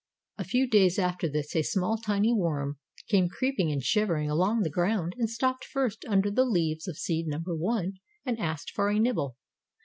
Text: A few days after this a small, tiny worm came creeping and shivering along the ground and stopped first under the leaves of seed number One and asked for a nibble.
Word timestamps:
A 0.39 0.43
few 0.43 0.67
days 0.67 0.97
after 0.97 1.29
this 1.29 1.55
a 1.55 1.61
small, 1.61 1.95
tiny 1.95 2.33
worm 2.33 2.79
came 3.07 3.29
creeping 3.29 3.71
and 3.71 3.83
shivering 3.83 4.31
along 4.31 4.63
the 4.63 4.69
ground 4.71 5.13
and 5.19 5.29
stopped 5.29 5.63
first 5.63 6.03
under 6.07 6.31
the 6.31 6.43
leaves 6.43 6.87
of 6.87 6.97
seed 6.97 7.27
number 7.27 7.55
One 7.55 7.99
and 8.25 8.39
asked 8.39 8.71
for 8.71 8.89
a 8.89 8.97
nibble. 8.97 9.37